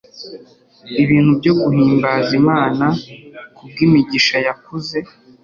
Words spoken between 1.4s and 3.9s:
guhimbaza imana kubw,